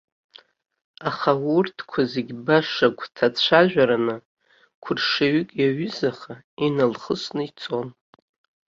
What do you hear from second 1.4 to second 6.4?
урҭқәа зегьы баша гәҭацәажәараны, қәаршҩык иаҩызаха,